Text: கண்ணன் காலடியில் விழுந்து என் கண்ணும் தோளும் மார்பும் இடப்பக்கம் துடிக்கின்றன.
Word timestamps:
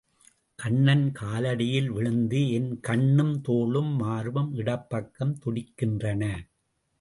கண்ணன் 0.59 1.11
காலடியில் 1.19 1.87
விழுந்து 1.87 2.51
என் 2.51 2.79
கண்ணும் 2.79 3.41
தோளும் 3.41 3.91
மார்பும் 3.95 4.51
இடப்பக்கம் 4.55 5.35
துடிக்கின்றன. 5.45 6.23